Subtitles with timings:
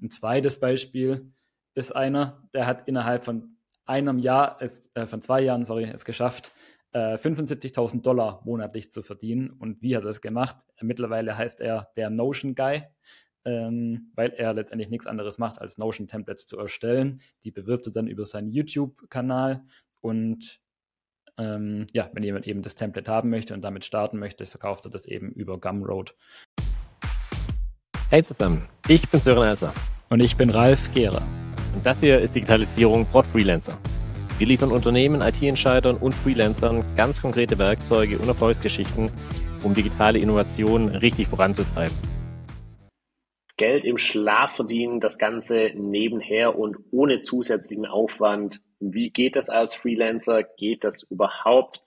[0.00, 1.32] Ein zweites Beispiel
[1.74, 6.04] ist einer, der hat innerhalb von einem Jahr, es, äh, von zwei Jahren, sorry, es
[6.04, 6.52] geschafft,
[6.92, 9.50] äh, 75.000 Dollar monatlich zu verdienen.
[9.50, 10.56] Und wie hat er das gemacht?
[10.80, 12.84] Mittlerweile heißt er der Notion Guy,
[13.44, 17.20] ähm, weil er letztendlich nichts anderes macht, als Notion-Templates zu erstellen.
[17.44, 19.64] Die bewirbt er dann über seinen YouTube-Kanal
[20.00, 20.60] und
[21.38, 24.90] ähm, ja, wenn jemand eben das Template haben möchte und damit starten möchte, verkauft er
[24.90, 26.14] das eben über Gumroad.
[28.08, 29.74] Hey zusammen, ich bin Sören Elser.
[30.10, 31.22] Und ich bin Ralf Gehrer.
[31.74, 33.76] Und das hier ist Digitalisierung Prod Freelancer.
[34.38, 39.10] Wir liefern Unternehmen, IT-Entscheidern und Freelancern ganz konkrete Werkzeuge und Erfolgsgeschichten,
[39.64, 41.96] um digitale Innovationen richtig voranzutreiben.
[43.56, 48.60] Geld im Schlaf verdienen, das Ganze nebenher und ohne zusätzlichen Aufwand.
[48.78, 50.44] Wie geht das als Freelancer?
[50.44, 51.82] Geht das überhaupt?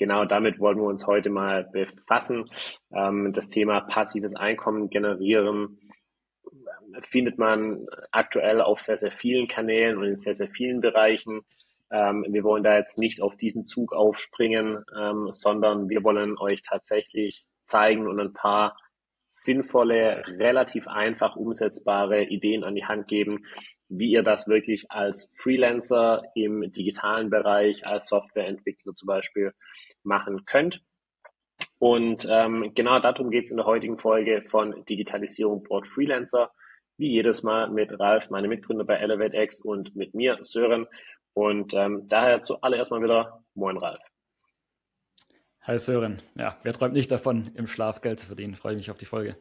[0.00, 2.50] Genau damit wollen wir uns heute mal befassen.
[2.90, 5.78] Ähm, das Thema passives Einkommen generieren
[7.02, 11.42] findet man aktuell auf sehr, sehr vielen Kanälen und in sehr, sehr vielen Bereichen.
[11.90, 16.62] Ähm, wir wollen da jetzt nicht auf diesen Zug aufspringen, ähm, sondern wir wollen euch
[16.62, 18.78] tatsächlich zeigen und ein paar
[19.28, 23.44] sinnvolle, relativ einfach umsetzbare Ideen an die Hand geben,
[23.90, 29.52] wie ihr das wirklich als Freelancer im digitalen Bereich, als Softwareentwickler zum Beispiel
[30.04, 30.82] machen könnt.
[31.78, 36.52] Und ähm, genau darum geht es in der heutigen Folge von Digitalisierung Board Freelancer.
[36.96, 40.86] Wie jedes Mal mit Ralf, meine Mitgründer bei ElevateX und mit mir, Sören.
[41.32, 44.00] Und ähm, daher zuallererst mal wieder Moin Ralf.
[45.62, 46.20] Hi Sören.
[46.36, 48.54] Ja, wer träumt nicht davon, im Schlaf Geld zu verdienen?
[48.54, 49.36] Freue mich auf die Folge.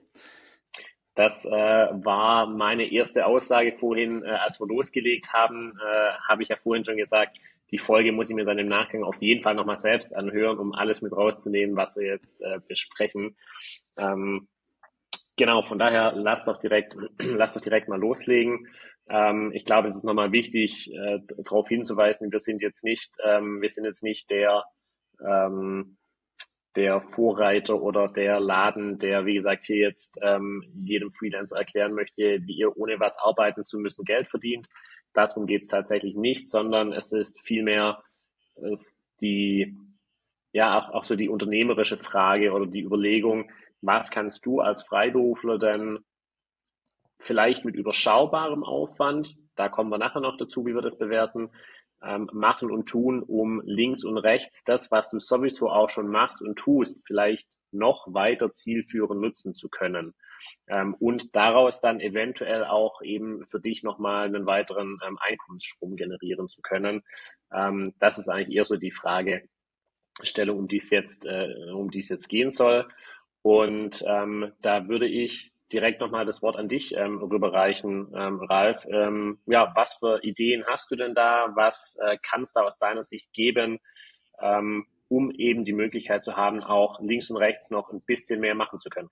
[1.19, 6.47] Das äh, war meine erste Aussage vorhin, äh, als wir losgelegt haben, äh, habe ich
[6.47, 7.37] ja vorhin schon gesagt,
[7.71, 10.71] die Folge muss ich mir dann im Nachgang auf jeden Fall nochmal selbst anhören, um
[10.71, 13.35] alles mit rauszunehmen, was wir jetzt äh, besprechen.
[13.97, 14.47] Ähm,
[15.35, 18.69] genau, von daher lasst doch direkt, lasst doch direkt mal loslegen.
[19.09, 23.61] Ähm, ich glaube, es ist nochmal wichtig, äh, darauf hinzuweisen, wir sind jetzt nicht, ähm,
[23.61, 24.63] wir sind jetzt nicht der,
[25.19, 25.97] ähm,
[26.75, 32.39] der Vorreiter oder der Laden, der, wie gesagt, hier jetzt ähm, jedem Freelancer erklären möchte,
[32.45, 34.67] wie ihr ohne was arbeiten zu müssen Geld verdient.
[35.13, 38.03] Darum geht es tatsächlich nicht, sondern es ist vielmehr
[39.21, 39.77] die,
[40.51, 45.57] ja, auch, auch so die unternehmerische Frage oder die Überlegung, was kannst du als Freiberufler
[45.57, 45.99] denn
[47.19, 51.49] vielleicht mit überschaubarem Aufwand, da kommen wir nachher noch dazu, wie wir das bewerten,
[52.03, 56.41] ähm, machen und tun, um links und rechts das, was du sowieso auch schon machst
[56.41, 60.15] und tust, vielleicht noch weiter zielführend nutzen zu können.
[60.67, 66.49] Ähm, und daraus dann eventuell auch eben für dich nochmal einen weiteren ähm, Einkommensstrom generieren
[66.49, 67.03] zu können.
[67.53, 71.99] Ähm, das ist eigentlich eher so die Fragestellung, um die es jetzt, äh, um die
[71.99, 72.87] es jetzt gehen soll.
[73.41, 78.85] Und ähm, da würde ich direkt nochmal das Wort an dich ähm, rüberreichen, ähm, Ralf.
[78.89, 81.51] Ähm, ja, was für Ideen hast du denn da?
[81.55, 83.79] Was äh, kann es da aus deiner Sicht geben,
[84.41, 88.55] ähm, um eben die Möglichkeit zu haben, auch links und rechts noch ein bisschen mehr
[88.55, 89.09] machen zu können?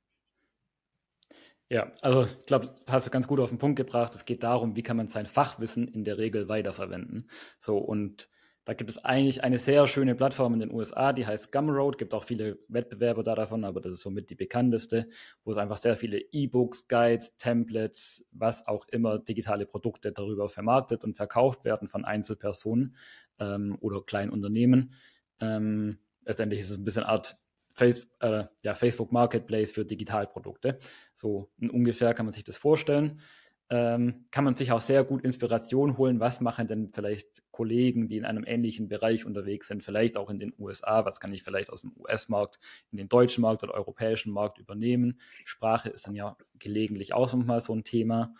[1.69, 4.15] Ja, also ich glaube, hast du ganz gut auf den Punkt gebracht.
[4.15, 7.29] Es geht darum, wie kann man sein Fachwissen in der Regel weiterverwenden.
[7.59, 8.29] So und
[8.67, 11.97] da gibt es eigentlich eine sehr schöne Plattform in den USA, die heißt Gumroad.
[11.97, 15.07] Gibt auch viele Wettbewerber da davon, aber das ist somit die bekannteste,
[15.45, 21.05] wo es einfach sehr viele E-Books, Guides, Templates, was auch immer digitale Produkte darüber vermarktet
[21.05, 22.97] und verkauft werden von Einzelpersonen
[23.39, 24.91] ähm, oder kleinen Unternehmen.
[25.39, 27.37] Ähm, letztendlich ist es ein bisschen Art
[27.71, 30.79] Face, äh, ja, Facebook Marketplace für Digitalprodukte.
[31.13, 33.21] So ungefähr kann man sich das vorstellen
[33.69, 36.19] ähm, kann man sich auch sehr gut Inspiration holen.
[36.19, 40.39] Was machen denn vielleicht Kollegen, die in einem ähnlichen Bereich unterwegs sind, vielleicht auch in
[40.39, 41.05] den USA?
[41.05, 42.59] Was kann ich vielleicht aus dem US-Markt
[42.91, 45.19] in den deutschen Markt oder europäischen Markt übernehmen?
[45.43, 48.33] Sprache ist dann ja gelegentlich auch nochmal so ein Thema.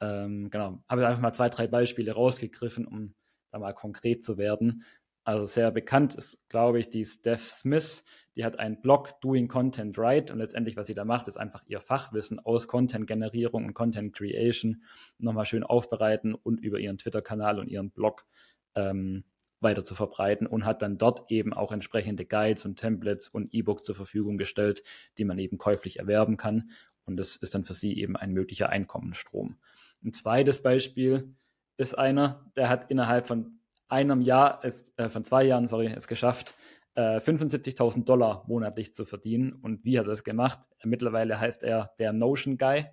[0.00, 3.14] Ähm, genau, habe einfach mal zwei, drei Beispiele rausgegriffen, um
[3.52, 4.84] da mal konkret zu werden.
[5.24, 8.04] Also sehr bekannt ist, glaube ich, die Steph Smith,
[8.36, 11.62] die hat einen Blog Doing Content Right und letztendlich, was sie da macht, ist einfach
[11.66, 14.82] ihr Fachwissen aus Content-Generierung und Content Creation
[15.18, 18.26] nochmal schön aufbereiten und über ihren Twitter-Kanal und ihren Blog
[18.74, 19.24] ähm,
[19.60, 23.84] weiter zu verbreiten und hat dann dort eben auch entsprechende Guides und Templates und E-Books
[23.84, 24.82] zur Verfügung gestellt,
[25.16, 26.70] die man eben käuflich erwerben kann.
[27.06, 29.56] Und das ist dann für sie eben ein möglicher Einkommensstrom.
[30.04, 31.34] Ein zweites Beispiel
[31.76, 33.58] ist einer, der hat innerhalb von
[33.94, 36.54] einem Jahr, ist, äh, von zwei Jahren, sorry, es geschafft,
[36.96, 39.52] 75.000 äh, Dollar monatlich zu verdienen.
[39.52, 40.60] Und wie hat er das gemacht?
[40.84, 42.86] Mittlerweile heißt er der Notion Guy,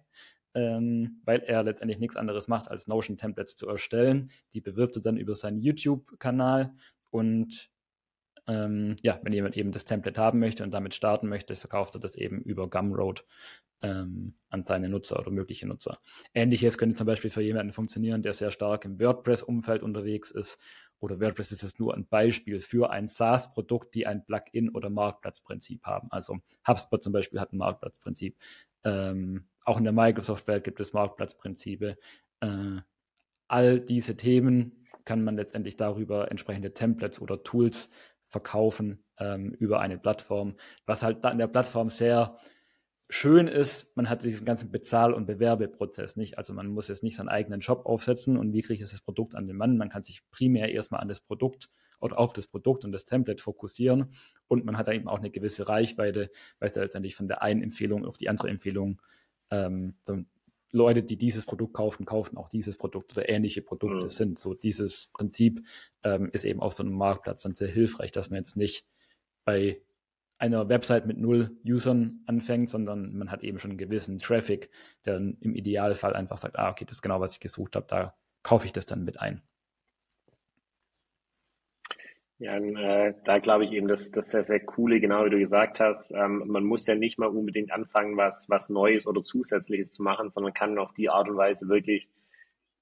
[0.55, 4.31] ähm, weil er letztendlich nichts anderes macht, als Notion-Templates zu erstellen.
[4.53, 6.73] Die bewirbt er dann über seinen YouTube-Kanal
[7.11, 7.69] und
[8.47, 11.99] Ähm, ja, wenn jemand eben das Template haben möchte und damit starten möchte, verkauft er
[11.99, 13.23] das eben über Gumroad
[13.83, 15.99] ähm, an seine Nutzer oder mögliche Nutzer.
[16.33, 20.57] Ähnliches könnte zum Beispiel für jemanden funktionieren, der sehr stark im WordPress-Umfeld unterwegs ist.
[21.01, 25.83] Oder WordPress ist jetzt nur ein Beispiel für ein SaaS-Produkt, die ein Plugin oder Marktplatzprinzip
[25.83, 26.09] haben.
[26.11, 26.37] Also
[26.67, 28.37] HubSpot zum Beispiel hat ein Marktplatzprinzip.
[28.83, 31.97] Ähm, auch in der Microsoft-Welt gibt es Marktplatzprinzipe.
[32.39, 32.81] Äh,
[33.47, 37.89] all diese Themen kann man letztendlich darüber entsprechende Templates oder Tools
[38.27, 40.55] verkaufen ähm, über eine Plattform,
[40.85, 42.37] was halt da in der Plattform sehr
[43.11, 46.37] schön ist, man hat diesen ganzen Bezahl- und Bewerbeprozess nicht.
[46.37, 49.35] Also man muss jetzt nicht seinen eigenen Shop aufsetzen und wie kriege ich das Produkt
[49.35, 49.77] an den Mann.
[49.77, 51.69] Man kann sich primär erstmal an das Produkt
[51.99, 54.13] oder auf das Produkt und das Template fokussieren
[54.47, 57.41] und man hat da eben auch eine gewisse Reichweite, weil es ja letztendlich von der
[57.41, 59.01] einen Empfehlung auf die andere Empfehlung
[59.49, 59.95] ähm,
[60.71, 64.09] Leute, die dieses Produkt kaufen, kaufen auch dieses Produkt oder ähnliche Produkte mhm.
[64.09, 64.39] sind.
[64.39, 65.65] So dieses Prinzip
[66.03, 68.85] ähm, ist eben auf so einem Marktplatz dann sehr hilfreich, dass man jetzt nicht
[69.43, 69.81] bei
[70.41, 74.69] einer Website mit null Usern anfängt, sondern man hat eben schon einen gewissen Traffic,
[75.05, 78.15] der im Idealfall einfach sagt, ah, okay, das ist genau, was ich gesucht habe, da
[78.43, 79.41] kaufe ich das dann mit ein.
[82.39, 85.79] Ja, äh, da glaube ich eben, dass das sehr, sehr coole, genau wie du gesagt
[85.79, 86.09] hast.
[86.11, 90.31] Ähm, man muss ja nicht mal unbedingt anfangen, was, was Neues oder Zusätzliches zu machen,
[90.31, 92.09] sondern kann auf die Art und Weise wirklich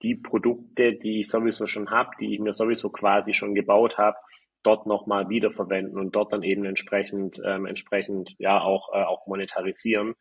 [0.02, 4.16] die Produkte, die ich sowieso schon habe, die ich mir sowieso quasi schon gebaut habe,
[4.64, 10.16] dort nochmal wiederverwenden und dort dann eben entsprechend, ähm, entsprechend ja auch, äh, auch monetarisieren.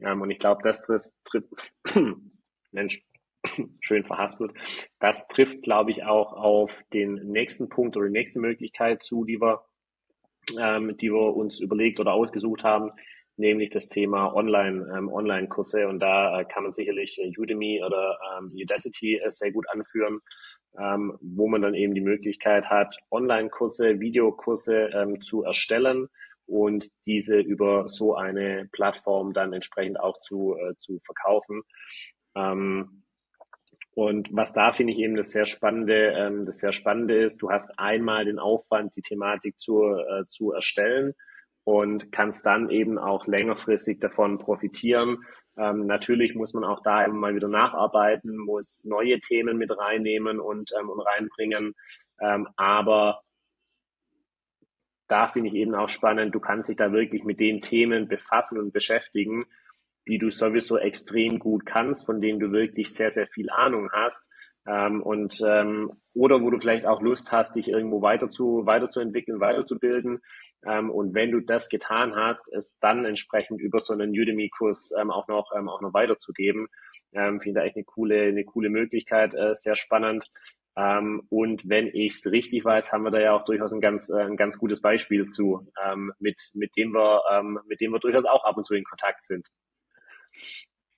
[0.00, 0.82] Ähm, und ich glaube, das
[1.24, 1.48] trifft,
[2.70, 3.02] Mensch,
[3.80, 4.52] schön verhaspelt.
[4.98, 9.40] Das trifft, glaube ich, auch auf den nächsten Punkt oder die nächste Möglichkeit zu, die
[9.40, 9.64] wir,
[10.58, 12.90] ähm, die wir uns überlegt oder ausgesucht haben,
[13.36, 15.88] nämlich das Thema Online, ähm, Online-Kurse.
[15.88, 20.20] Und da äh, kann man sicherlich Udemy oder ähm, Udacity äh, sehr gut anführen
[20.78, 26.08] ähm, wo man dann eben die Möglichkeit hat, Online-Kurse, Videokurse ähm, zu erstellen
[26.46, 31.62] und diese über so eine Plattform dann entsprechend auch zu, äh, zu verkaufen.
[32.34, 33.04] Ähm,
[33.94, 37.50] und was da finde ich eben das sehr spannende, ähm, das sehr spannende ist, du
[37.50, 41.14] hast einmal den Aufwand, die Thematik zu, äh, zu erstellen
[41.64, 45.18] und kannst dann eben auch längerfristig davon profitieren,
[45.58, 50.40] ähm, natürlich muss man auch da immer mal wieder nacharbeiten, muss neue Themen mit reinnehmen
[50.40, 51.74] und, ähm, und reinbringen.
[52.20, 53.22] Ähm, aber
[55.08, 58.58] da finde ich eben auch spannend, du kannst dich da wirklich mit den Themen befassen
[58.58, 59.46] und beschäftigen,
[60.06, 64.22] die du sowieso extrem gut kannst, von denen du wirklich sehr, sehr viel Ahnung hast.
[64.66, 69.40] Ähm, und ähm, oder wo du vielleicht auch Lust hast, dich irgendwo weiter zu, weiterzuentwickeln,
[69.40, 70.20] weiterzubilden.
[70.66, 75.10] Ähm, und wenn du das getan hast, es dann entsprechend über so einen Udemy-Kurs ähm,
[75.10, 76.68] auch noch ähm, auch noch weiterzugeben,
[77.12, 80.30] ähm, finde ich echt eine coole eine coole Möglichkeit, äh, sehr spannend.
[80.76, 84.10] Ähm, und wenn ich es richtig weiß, haben wir da ja auch durchaus ein ganz
[84.10, 88.00] äh, ein ganz gutes Beispiel zu, ähm, mit mit dem wir ähm, mit dem wir
[88.00, 89.48] durchaus auch ab und zu in Kontakt sind.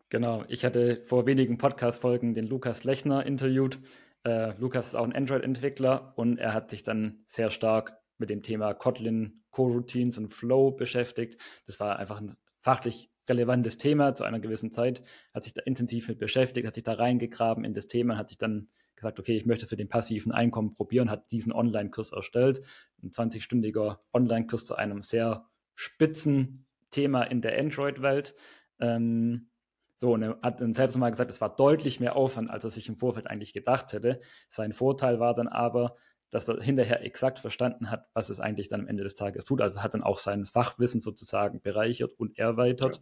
[0.08, 3.78] Genau, ich hatte vor wenigen Podcast-Folgen den Lukas Lechner interviewt.
[4.24, 8.43] Äh, Lukas ist auch ein Android-Entwickler und er hat sich dann sehr stark mit dem
[8.43, 11.40] Thema Kotlin, Coroutines und Flow beschäftigt.
[11.67, 15.02] Das war einfach ein fachlich relevantes Thema zu einer gewissen Zeit,
[15.32, 18.38] hat sich da intensiv mit beschäftigt, hat sich da reingegraben in das Thema, hat sich
[18.38, 22.61] dann gesagt, okay, ich möchte für den passiven Einkommen probieren, hat diesen Online-Kurs erstellt,
[23.02, 28.34] ein 20-stündiger Online-Kurs zu einem sehr spitzen Thema in der Android-Welt.
[28.78, 29.49] Ähm,
[29.94, 32.70] so, und er hat dann selbst nochmal gesagt, es war deutlich mehr Aufwand, als er
[32.70, 34.20] sich im Vorfeld eigentlich gedacht hätte.
[34.49, 35.96] Sein Vorteil war dann aber,
[36.31, 39.60] dass er hinterher exakt verstanden hat, was es eigentlich dann am Ende des Tages tut.
[39.60, 43.01] Also hat dann auch sein Fachwissen sozusagen bereichert und erweitert.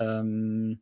[0.00, 0.20] Ja.
[0.20, 0.80] Ähm,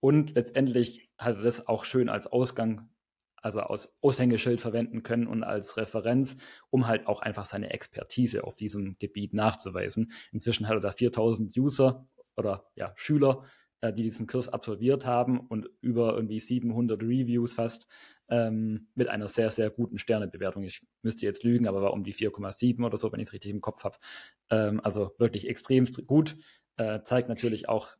[0.00, 2.88] und letztendlich hat er das auch schön als Ausgang,
[3.36, 6.36] also als Aushängeschild verwenden können und als Referenz,
[6.70, 10.12] um halt auch einfach seine Expertise auf diesem Gebiet nachzuweisen.
[10.32, 13.44] Inzwischen hat er da 4000 User oder ja, Schüler
[13.80, 17.86] äh, die diesen Kurs absolviert haben und über irgendwie 700 Reviews fast
[18.28, 20.62] ähm, mit einer sehr, sehr guten Sternebewertung.
[20.62, 23.50] Ich müsste jetzt lügen, aber war um die 4,7 oder so, wenn ich es richtig
[23.50, 23.98] im Kopf habe.
[24.50, 26.36] Ähm, also wirklich extrem gut.
[26.76, 27.96] Äh, zeigt natürlich auch,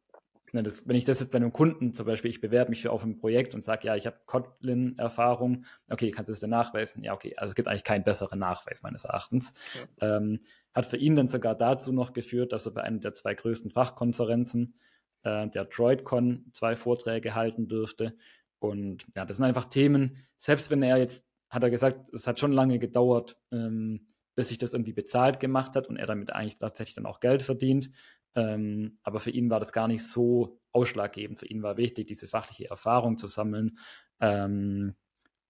[0.53, 2.93] ne, das, wenn ich das jetzt bei einem Kunden zum Beispiel, ich bewerbe mich für
[2.93, 7.03] auf ein Projekt und sage, ja, ich habe Kotlin-Erfahrung, okay, kannst du das denn nachweisen?
[7.03, 9.53] Ja, okay, also es gibt eigentlich keinen besseren Nachweis meines Erachtens.
[10.01, 10.17] Ja.
[10.17, 10.41] Ähm,
[10.75, 13.71] hat für ihn dann sogar dazu noch geführt, dass er bei einer der zwei größten
[13.71, 14.75] Fachkonferenzen
[15.23, 18.17] äh, der DroidCon zwei Vorträge halten dürfte.
[18.59, 22.41] Und ja, das sind einfach Themen, selbst wenn er jetzt, hat er gesagt, es hat
[22.41, 26.59] schon lange gedauert, ähm, bis sich das irgendwie bezahlt gemacht hat und er damit eigentlich
[26.59, 27.91] tatsächlich dann auch Geld verdient.
[28.35, 31.39] Ähm, aber für ihn war das gar nicht so ausschlaggebend.
[31.39, 33.79] Für ihn war wichtig, diese fachliche Erfahrung zu sammeln
[34.21, 34.95] ähm,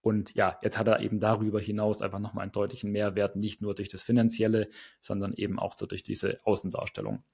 [0.01, 3.75] Und ja, jetzt hat er eben darüber hinaus einfach nochmal einen deutlichen Mehrwert, nicht nur
[3.75, 4.69] durch das Finanzielle,
[5.01, 7.25] sondern eben auch so durch diese Außendarstellung.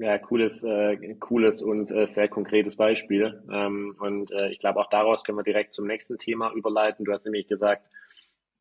[0.00, 3.42] Ja, cooles, äh, cooles und äh, sehr konkretes Beispiel.
[3.50, 7.04] Ähm, und äh, ich glaube, auch daraus können wir direkt zum nächsten Thema überleiten.
[7.04, 7.84] Du hast nämlich gesagt,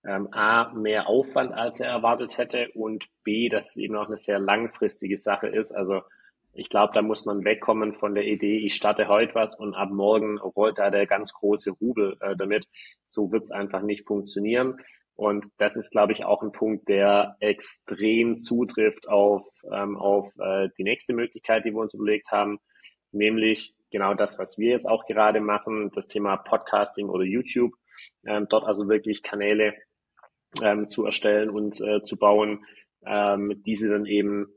[0.03, 4.17] ähm, A, mehr Aufwand, als er erwartet hätte und B, dass es eben auch eine
[4.17, 5.71] sehr langfristige Sache ist.
[5.71, 6.01] Also
[6.53, 9.91] ich glaube, da muss man wegkommen von der Idee, ich starte heute was und ab
[9.91, 12.67] morgen rollt da der ganz große Rubel äh, damit.
[13.03, 14.79] So wird es einfach nicht funktionieren.
[15.17, 19.43] Und das ist, glaube ich, auch ein Punkt, der extrem zutrifft auf,
[19.73, 22.59] ähm, auf äh, die nächste Möglichkeit, die wir uns überlegt haben,
[23.11, 27.73] nämlich genau das, was wir jetzt auch gerade machen, das Thema Podcasting oder YouTube.
[28.27, 29.73] Ähm, dort also wirklich Kanäle
[30.61, 32.63] ähm, zu erstellen und äh, zu bauen,
[33.03, 34.47] ähm, diese dann eben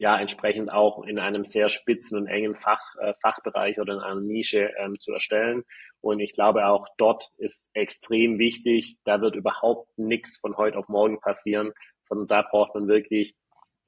[0.00, 4.20] ja entsprechend auch in einem sehr spitzen und engen Fach, äh, Fachbereich oder in einer
[4.20, 5.62] Nische ähm, zu erstellen.
[6.00, 10.88] Und ich glaube auch dort ist extrem wichtig, da wird überhaupt nichts von heute auf
[10.88, 11.72] morgen passieren,
[12.04, 13.34] sondern da braucht man wirklich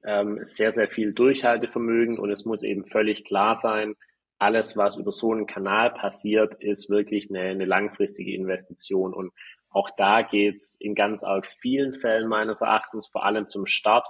[0.04, 3.94] ähm, sehr, sehr viel Durchhaltevermögen und es muss eben völlig klar sein,
[4.38, 9.14] alles, was über so einen Kanal passiert, ist wirklich eine, eine langfristige Investition.
[9.14, 9.32] Und
[9.70, 14.06] auch da geht's in ganz arg vielen Fällen meines Erachtens, vor allem zum Start,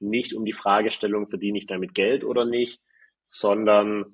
[0.00, 2.80] nicht um die Fragestellung, verdiene ich damit Geld oder nicht,
[3.26, 4.06] sondern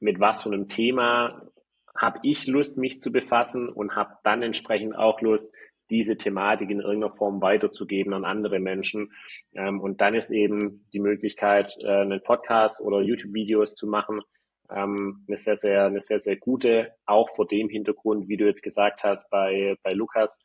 [0.00, 1.50] mit was für einem Thema
[1.96, 5.52] habe ich Lust, mich zu befassen und habe dann entsprechend auch Lust,
[5.90, 9.12] diese Thematik in irgendeiner Form weiterzugeben an andere Menschen.
[9.54, 14.22] Ähm, und dann ist eben die Möglichkeit, äh, einen Podcast oder YouTube-Videos zu machen,
[14.70, 18.62] ähm, eine sehr, sehr, eine sehr, sehr gute, auch vor dem Hintergrund, wie du jetzt
[18.62, 20.38] gesagt hast, bei, bei Lukas,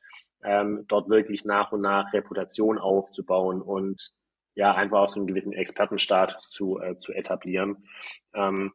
[0.44, 4.12] ähm, dort wirklich nach und nach Reputation aufzubauen und
[4.56, 7.86] ja, einfach auch so einen gewissen Expertenstatus zu, äh, zu etablieren.
[8.34, 8.74] Ähm,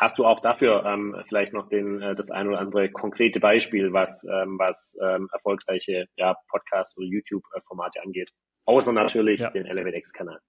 [0.00, 3.92] hast du auch dafür ähm, vielleicht noch den, äh, das ein oder andere konkrete Beispiel,
[3.92, 8.30] was, ähm, was ähm, erfolgreiche ja, Podcast- oder YouTube-Formate angeht?
[8.64, 9.50] Außer natürlich ja.
[9.50, 10.40] den ElevateX-Kanal.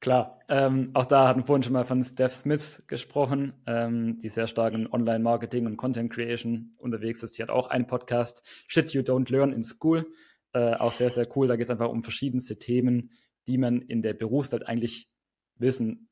[0.00, 4.30] Klar, ähm, auch da hatten wir vorhin schon mal von Steph Smith gesprochen, ähm, die
[4.30, 7.34] sehr stark in Online-Marketing und Content Creation unterwegs ist.
[7.34, 10.06] Sie hat auch einen Podcast, Shit You Don't Learn in School.
[10.52, 11.48] Äh, auch sehr, sehr cool.
[11.48, 13.12] Da geht es einfach um verschiedenste Themen,
[13.46, 15.08] die man in der Berufswelt eigentlich
[15.56, 16.08] wissen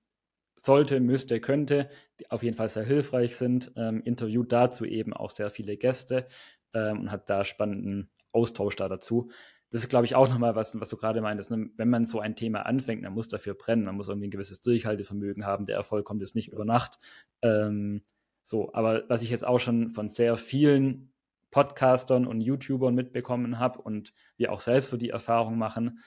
[0.56, 3.72] sollte, müsste, könnte, die auf jeden Fall sehr hilfreich sind.
[3.76, 6.26] Ähm, interviewt dazu eben auch sehr viele Gäste
[6.74, 9.30] ähm, und hat da spannenden Austausch da dazu
[9.70, 11.50] das ist, glaube ich, auch nochmal was, was du gerade meintest.
[11.50, 11.70] Ne?
[11.76, 14.60] Wenn man so ein Thema anfängt, man muss dafür brennen, man muss irgendwie ein gewisses
[14.62, 15.66] Durchhaltevermögen haben.
[15.66, 16.98] Der Erfolg kommt jetzt nicht über Nacht.
[17.42, 18.02] Ähm,
[18.42, 21.12] so, aber was ich jetzt auch schon von sehr vielen
[21.50, 26.00] Podcastern und YouTubern mitbekommen habe und wir auch selbst so die Erfahrung machen,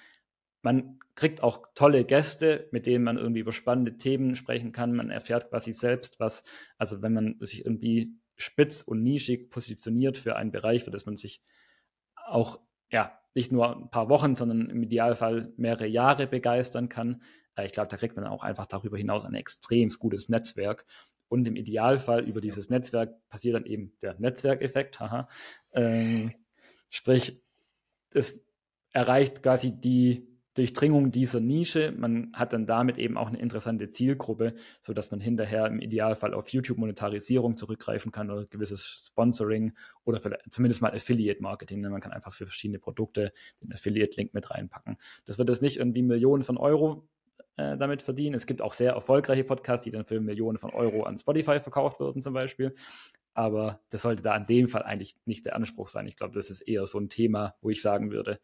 [0.61, 4.95] man kriegt auch tolle Gäste, mit denen man irgendwie über spannende Themen sprechen kann.
[4.95, 6.43] Man erfährt quasi selbst was.
[6.77, 11.17] Also wenn man sich irgendwie spitz und nischig positioniert für einen Bereich, für das man
[11.17, 11.41] sich
[12.27, 12.59] auch
[12.91, 17.23] ja, nicht nur ein paar Wochen, sondern im Idealfall mehrere Jahre begeistern kann.
[17.55, 20.85] Äh, ich glaube, da kriegt man auch einfach darüber hinaus ein extrem gutes Netzwerk.
[21.31, 24.99] Und im Idealfall über dieses Netzwerk passiert dann eben der Netzwerkeffekt.
[24.99, 25.29] Haha.
[25.71, 26.33] Ähm,
[26.89, 27.41] sprich,
[28.13, 28.45] es
[28.91, 31.93] erreicht quasi die Durchdringung dieser Nische.
[31.93, 36.49] Man hat dann damit eben auch eine interessante Zielgruppe, sodass man hinterher im Idealfall auf
[36.49, 39.71] YouTube-Monetarisierung zurückgreifen kann oder gewisses Sponsoring
[40.03, 40.19] oder
[40.49, 41.79] zumindest mal Affiliate-Marketing.
[41.79, 44.97] Man kann einfach für verschiedene Produkte den Affiliate-Link mit reinpacken.
[45.23, 47.07] Das wird jetzt nicht irgendwie Millionen von Euro
[47.57, 48.35] äh, damit verdienen.
[48.35, 51.99] Es gibt auch sehr erfolgreiche Podcasts, die dann für Millionen von Euro an Spotify verkauft
[51.99, 52.73] würden zum Beispiel.
[53.33, 56.07] Aber das sollte da in dem Fall eigentlich nicht der Anspruch sein.
[56.07, 58.39] Ich glaube, das ist eher so ein Thema, wo ich sagen würde,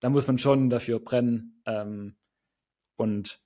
[0.00, 1.62] da muss man schon dafür brennen.
[1.66, 2.16] Ähm,
[2.96, 3.42] und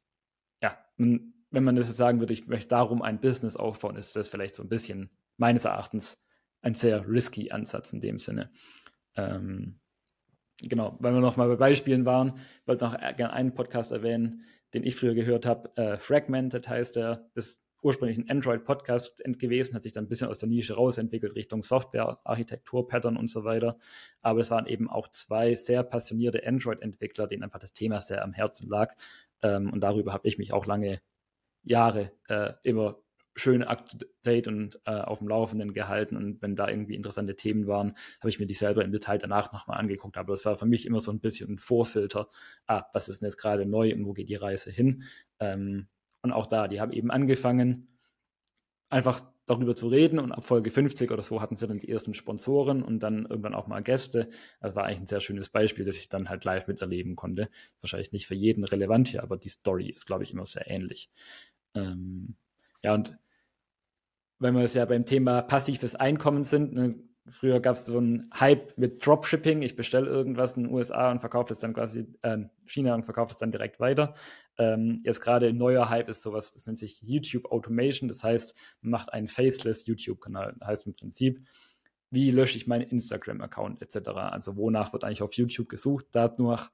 [0.62, 4.28] ja, wenn man das jetzt sagen würde, ich möchte darum ein Business aufbauen, ist das
[4.28, 6.18] vielleicht so ein bisschen meines Erachtens
[6.62, 8.50] ein sehr risky Ansatz in dem Sinne.
[9.14, 9.80] Ähm,
[10.62, 12.34] genau, weil wir noch mal bei Beispielen waren,
[12.66, 14.42] wollte noch gerne einen Podcast erwähnen,
[14.74, 15.76] den ich früher gehört habe.
[15.76, 20.40] Äh, Fragmented heißt der, ist ursprünglich ein Android-Podcast gewesen, hat sich dann ein bisschen aus
[20.40, 23.78] der Nische rausentwickelt Richtung Software, Architektur, Pattern und so weiter.
[24.22, 28.32] Aber es waren eben auch zwei sehr passionierte Android-Entwickler, denen einfach das Thema sehr am
[28.32, 28.94] Herzen lag.
[29.42, 31.00] Ähm, und darüber habe ich mich auch lange
[31.62, 32.96] Jahre äh, immer
[33.36, 36.16] schön up-to-date und äh, auf dem Laufenden gehalten.
[36.16, 39.52] Und wenn da irgendwie interessante Themen waren, habe ich mir die selber im Detail danach
[39.52, 40.16] nochmal angeguckt.
[40.16, 42.28] Aber das war für mich immer so ein bisschen ein Vorfilter.
[42.66, 45.04] Ah, was ist denn jetzt gerade neu und wo geht die Reise hin?
[45.38, 45.88] Ähm,
[46.22, 47.88] und auch da, die haben eben angefangen,
[48.88, 52.14] einfach darüber zu reden und ab Folge 50 oder so hatten sie dann die ersten
[52.14, 54.28] Sponsoren und dann irgendwann auch mal Gäste.
[54.60, 57.48] Das war eigentlich ein sehr schönes Beispiel, das ich dann halt live miterleben konnte.
[57.80, 61.10] Wahrscheinlich nicht für jeden relevant hier, aber die Story ist, glaube ich, immer sehr ähnlich.
[61.74, 62.36] Ähm,
[62.82, 63.18] ja, und
[64.38, 66.74] weil wir es ja beim Thema passives Einkommen sind.
[66.74, 66.96] Ne?
[67.28, 69.62] Früher gab es so einen Hype mit Dropshipping.
[69.62, 73.32] Ich bestelle irgendwas in den USA und verkaufe es dann quasi äh, China und verkaufe
[73.32, 74.14] es dann direkt weiter.
[74.58, 78.08] Ähm, jetzt gerade ein neuer Hype ist sowas, das nennt sich YouTube Automation.
[78.08, 80.54] Das heißt, man macht einen faceless YouTube-Kanal.
[80.58, 81.46] Das heißt im Prinzip,
[82.10, 84.08] wie lösche ich meinen Instagram-Account etc.
[84.10, 86.06] Also wonach wird eigentlich auf YouTube gesucht?
[86.12, 86.70] Dadurch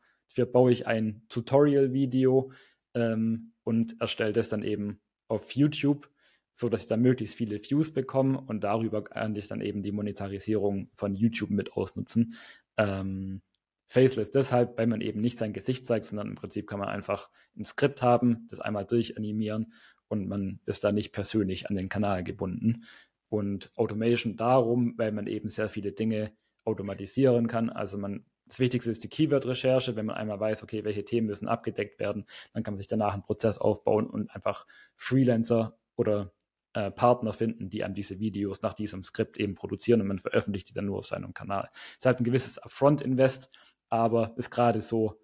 [0.52, 2.52] baue ich ein Tutorial-Video
[2.94, 6.10] ähm, und erstelle das dann eben auf YouTube
[6.52, 9.92] so dass ich dann möglichst viele Views bekomme und darüber kann ich dann eben die
[9.92, 12.34] Monetarisierung von YouTube mit ausnutzen.
[12.76, 13.42] Ähm,
[13.86, 17.28] Faceless deshalb, weil man eben nicht sein Gesicht zeigt, sondern im Prinzip kann man einfach
[17.56, 19.72] ein Skript haben, das einmal durchanimieren
[20.08, 22.84] und man ist da nicht persönlich an den Kanal gebunden.
[23.28, 26.32] Und Automation darum, weil man eben sehr viele Dinge
[26.64, 27.70] automatisieren kann.
[27.70, 29.96] Also man, das Wichtigste ist die Keyword-Recherche.
[29.96, 33.14] Wenn man einmal weiß, okay, welche Themen müssen abgedeckt werden, dann kann man sich danach
[33.14, 34.66] einen Prozess aufbauen und einfach
[34.96, 36.32] Freelancer oder
[36.74, 40.70] äh, Partner finden, die einem diese Videos nach diesem Skript eben produzieren und man veröffentlicht
[40.70, 41.68] die dann nur auf seinem Kanal.
[41.72, 43.50] Es ist halt ein gewisses Upfront-Invest,
[43.88, 45.20] aber ist gerade so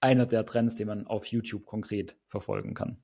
[0.00, 3.02] einer der Trends, den man auf YouTube konkret verfolgen kann.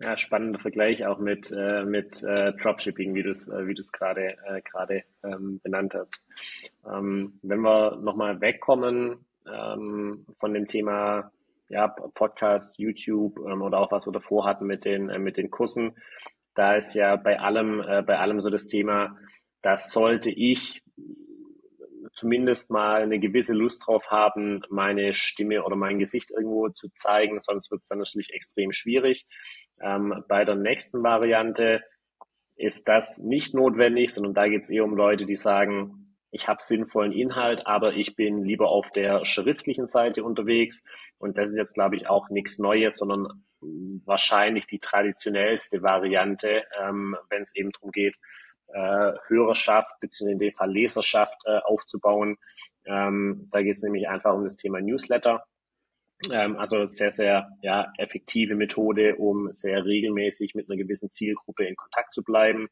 [0.00, 4.34] Ja, spannender Vergleich auch mit, äh, mit äh, Dropshipping, wie du es äh, wie gerade
[4.44, 6.20] äh, ähm, benannt hast.
[6.84, 11.30] Ähm, wenn wir nochmal wegkommen ähm, von dem Thema
[11.68, 15.50] ja, Podcast, YouTube ähm, oder auch was wir davor hatten mit den, äh, mit den
[15.50, 15.96] Kursen.
[16.54, 19.16] Da ist ja bei allem, äh, bei allem so das Thema,
[19.62, 20.82] das sollte ich
[22.14, 27.40] zumindest mal eine gewisse Lust drauf haben, meine Stimme oder mein Gesicht irgendwo zu zeigen,
[27.40, 29.26] sonst wird es dann natürlich extrem schwierig.
[29.80, 31.82] Ähm, bei der nächsten Variante
[32.56, 36.03] ist das nicht notwendig, sondern da geht es eher um Leute, die sagen,
[36.34, 40.82] ich habe sinnvollen Inhalt, aber ich bin lieber auf der schriftlichen Seite unterwegs.
[41.18, 47.16] Und das ist jetzt, glaube ich, auch nichts Neues, sondern wahrscheinlich die traditionellste Variante, ähm,
[47.30, 48.16] wenn es eben darum geht,
[48.66, 50.32] äh, Hörerschaft bzw.
[50.32, 52.36] in dem Fall Leserschaft äh, aufzubauen.
[52.84, 55.44] Ähm, da geht es nämlich einfach um das Thema Newsletter.
[56.32, 61.76] Ähm, also sehr, sehr ja, effektive Methode, um sehr regelmäßig mit einer gewissen Zielgruppe in
[61.76, 62.68] Kontakt zu bleiben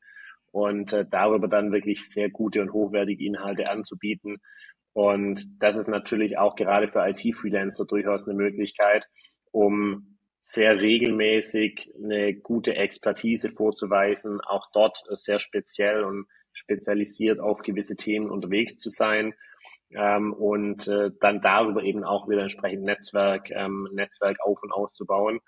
[0.52, 4.40] und äh, darüber dann wirklich sehr gute und hochwertige Inhalte anzubieten.
[4.92, 9.08] Und das ist natürlich auch gerade für IT-Freelancer durchaus eine Möglichkeit,
[9.50, 17.96] um sehr regelmäßig eine gute Expertise vorzuweisen, auch dort sehr speziell und spezialisiert auf gewisse
[17.96, 19.34] Themen unterwegs zu sein
[19.94, 25.40] ähm, und äh, dann darüber eben auch wieder entsprechend Netzwerk, ähm, Netzwerk auf und auszubauen.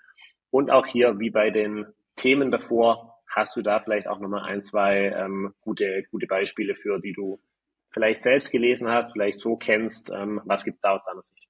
[0.49, 4.63] Und auch hier, wie bei den Themen davor, Hast du da vielleicht auch nochmal ein,
[4.63, 7.41] zwei ähm, gute, gute Beispiele für, die du
[7.89, 10.09] vielleicht selbst gelesen hast, vielleicht so kennst?
[10.09, 11.45] Ähm, was gibt es da aus deiner Sicht?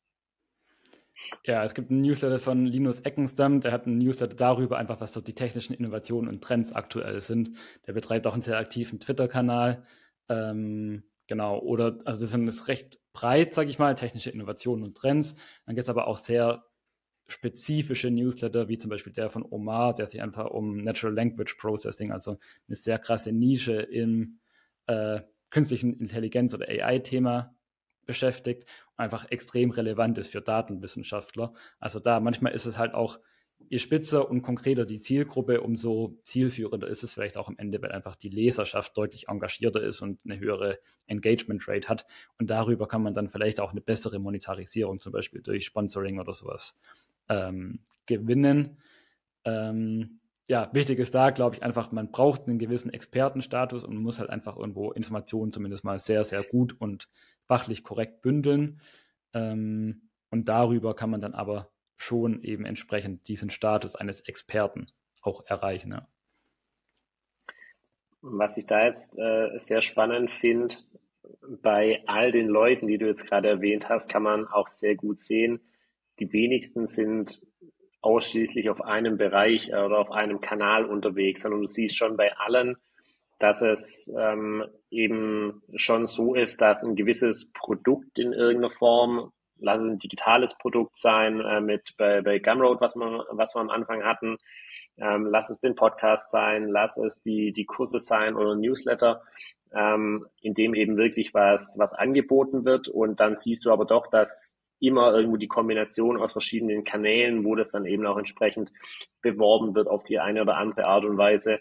[1.44, 5.12] Ja, es gibt einen Newsletter von Linus Eckenstam, der hat einen Newsletter darüber, einfach was
[5.12, 7.52] dort die technischen Innovationen und Trends aktuell sind.
[7.86, 9.86] Der betreibt auch einen sehr aktiven Twitter-Kanal.
[10.28, 15.36] Ähm, genau, oder, also das ist recht breit, sage ich mal, technische Innovationen und Trends.
[15.68, 16.64] Dann gibt es aber auch sehr
[17.28, 22.12] spezifische Newsletter, wie zum Beispiel der von Omar, der sich einfach um Natural Language Processing,
[22.12, 24.40] also eine sehr krasse Nische im
[24.88, 27.56] äh, künstlichen Intelligenz- oder AI-Thema
[28.06, 28.66] beschäftigt
[28.98, 31.54] einfach extrem relevant ist für Datenwissenschaftler.
[31.80, 33.20] Also da manchmal ist es halt auch,
[33.70, 37.92] je spitzer und konkreter die Zielgruppe, umso zielführender ist es vielleicht auch am Ende, weil
[37.92, 42.06] einfach die Leserschaft deutlich engagierter ist und eine höhere Engagement Rate hat.
[42.38, 46.34] Und darüber kann man dann vielleicht auch eine bessere Monetarisierung, zum Beispiel durch Sponsoring oder
[46.34, 46.78] sowas,
[47.30, 48.78] ähm, gewinnen.
[49.44, 54.20] Ähm, ja, wichtig ist da, glaube ich, einfach, man braucht einen gewissen Expertenstatus und muss
[54.20, 57.10] halt einfach irgendwo Informationen zumindest mal sehr, sehr gut und
[57.46, 58.82] fachlich korrekt bündeln.
[59.34, 64.88] Ähm, und darüber kann man dann aber schon eben entsprechend diesen Status eines Experten
[65.22, 65.92] auch erreichen.
[65.94, 66.08] Ja.
[68.22, 70.76] Was ich da jetzt äh, sehr spannend finde,
[71.62, 75.22] bei all den Leuten, die du jetzt gerade erwähnt hast, kann man auch sehr gut
[75.22, 75.60] sehen,
[76.20, 77.42] die wenigsten sind
[78.02, 82.36] ausschließlich auf einem Bereich äh, oder auf einem Kanal unterwegs, sondern du siehst schon bei
[82.38, 82.78] allen,
[83.40, 89.82] dass es ähm, eben schon so ist, dass ein gewisses Produkt in irgendeiner Form, lass
[89.82, 93.70] es ein digitales Produkt sein, äh, mit bei, bei Gumroad, was wir, was wir am
[93.70, 94.38] Anfang hatten,
[94.98, 99.24] ähm, lass es den Podcast sein, lass es die, die Kurse sein oder Newsletter,
[99.74, 102.88] ähm, in dem eben wirklich was, was angeboten wird.
[102.88, 107.56] Und dann siehst du aber doch, dass immer irgendwo die Kombination aus verschiedenen Kanälen, wo
[107.56, 108.72] das dann eben auch entsprechend
[109.22, 111.60] beworben wird auf die eine oder andere Art und Weise,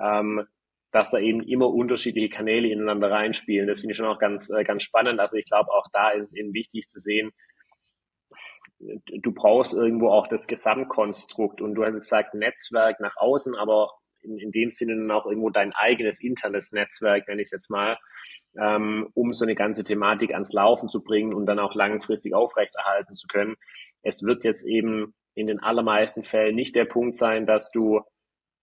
[0.00, 0.46] ähm,
[0.92, 3.68] dass da eben immer unterschiedliche Kanäle ineinander reinspielen.
[3.68, 5.20] Das finde ich schon auch ganz, äh, ganz spannend.
[5.20, 7.32] Also ich glaube, auch da ist es eben wichtig zu sehen,
[8.80, 13.90] du brauchst irgendwo auch das Gesamtkonstrukt und du hast gesagt Netzwerk nach außen, aber
[14.22, 17.70] in, in dem Sinne dann auch irgendwo dein eigenes internes Netzwerk, nenne ich es jetzt
[17.70, 17.98] mal,
[18.58, 23.14] ähm, um so eine ganze Thematik ans Laufen zu bringen und dann auch langfristig aufrechterhalten
[23.14, 23.56] zu können.
[24.02, 28.00] Es wird jetzt eben in den allermeisten Fällen nicht der Punkt sein, dass du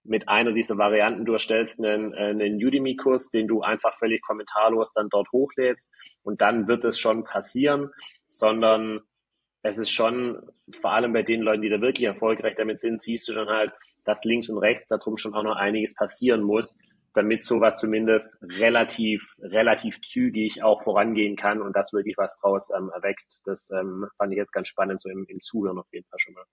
[0.03, 5.09] mit einer dieser Varianten, du erstellst einen, einen Udemy-Kurs, den du einfach völlig kommentarlos dann
[5.09, 5.89] dort hochlädst
[6.23, 7.89] und dann wird es schon passieren,
[8.29, 9.01] sondern
[9.63, 10.41] es ist schon,
[10.81, 13.73] vor allem bei den Leuten, die da wirklich erfolgreich damit sind, siehst du dann halt,
[14.05, 16.77] dass links und rechts darum schon auch noch einiges passieren muss,
[17.17, 22.91] damit sowas zumindest relativ, relativ zügig auch vorangehen kann und dass wirklich was draus ähm,
[22.93, 23.41] erwächst.
[23.45, 26.35] Das ähm, fand ich jetzt ganz spannend, so im, im Zuhören auf jeden Fall schon
[26.35, 26.45] mal.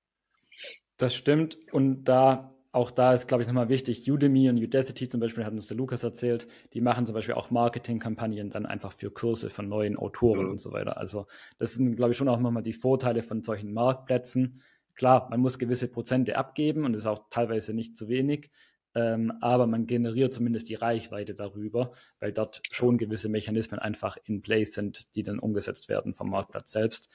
[0.96, 1.59] Das stimmt.
[1.72, 5.53] Und da auch da ist, glaube ich, nochmal wichtig, Udemy und Udacity zum Beispiel, hat
[5.53, 9.68] uns der Lukas erzählt, die machen zum Beispiel auch Marketingkampagnen dann einfach für Kurse von
[9.68, 10.50] neuen Autoren mhm.
[10.50, 10.96] und so weiter.
[10.96, 11.27] Also
[11.61, 14.61] das sind, glaube ich, schon auch nochmal die Vorteile von solchen Marktplätzen.
[14.96, 18.50] Klar, man muss gewisse Prozente abgeben und das ist auch teilweise nicht zu wenig,
[18.94, 24.42] ähm, aber man generiert zumindest die Reichweite darüber, weil dort schon gewisse Mechanismen einfach in
[24.42, 27.09] place sind, die dann umgesetzt werden vom Marktplatz selbst.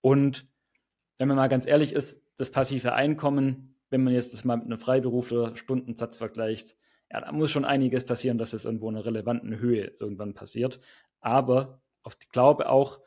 [0.00, 0.46] Und
[1.18, 4.66] wenn man mal ganz ehrlich ist, das passive Einkommen wenn man jetzt das mal mit
[4.66, 6.76] einem Freiberufler Stundensatz vergleicht,
[7.10, 10.80] ja, da muss schon einiges passieren, dass es irgendwo in einer relevanten Höhe irgendwann passiert.
[11.20, 13.00] Aber ich glaube auch,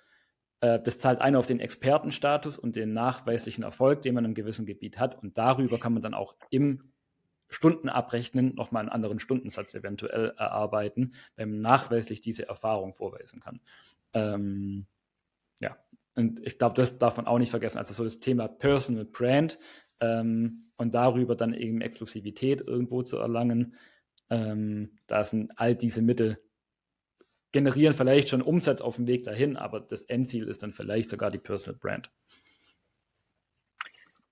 [0.62, 4.66] äh, das zahlt einer auf den Expertenstatus und den nachweislichen Erfolg, den man im gewissen
[4.66, 5.22] Gebiet hat.
[5.22, 6.92] Und darüber kann man dann auch im
[7.52, 13.62] Stundenabrechnen nochmal einen anderen Stundensatz eventuell erarbeiten, wenn man nachweislich diese Erfahrung vorweisen kann.
[14.14, 14.88] Ähm,
[15.60, 15.78] ja,
[16.16, 17.78] und ich glaube, das darf man auch nicht vergessen.
[17.78, 19.60] Also so das Thema Personal Brand
[20.00, 23.76] ähm, und darüber dann eben Exklusivität irgendwo zu erlangen.
[24.30, 26.40] Ähm, da sind all diese Mittel
[27.52, 31.32] generieren vielleicht schon Umsatz auf dem Weg dahin, aber das Endziel ist dann vielleicht sogar
[31.32, 32.12] die Personal Brand.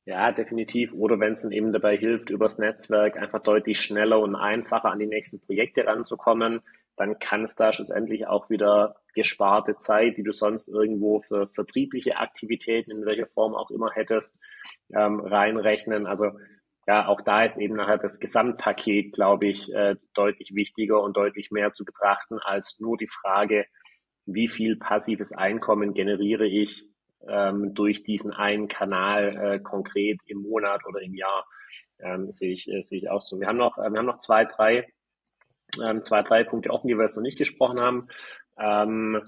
[0.06, 0.94] Ja, definitiv.
[0.94, 5.06] Oder wenn es eben dabei hilft, übers Netzwerk einfach deutlich schneller und einfacher an die
[5.08, 6.62] nächsten Projekte ranzukommen,
[6.96, 12.18] dann kann es da schlussendlich auch wieder gesparte Zeit, die du sonst irgendwo für vertriebliche
[12.18, 14.36] Aktivitäten in welcher Form auch immer hättest,
[14.94, 16.08] ähm, reinrechnen.
[16.08, 16.32] Also
[16.88, 21.52] ja, auch da ist eben nachher das Gesamtpaket, glaube ich, äh, deutlich wichtiger und deutlich
[21.52, 23.66] mehr zu betrachten als nur die Frage,
[24.26, 26.86] wie viel passives Einkommen generiere ich
[27.28, 31.48] ähm, durch diesen einen Kanal äh, konkret im Monat oder im Jahr.
[32.00, 33.40] Ähm, sehe ich, äh, sehe ich auch so.
[33.40, 34.88] Wir haben noch, äh, wir haben noch zwei, drei,
[35.84, 38.08] ähm, zwei, drei Punkte offen, die wir jetzt noch nicht gesprochen haben.
[38.60, 39.22] Ähm,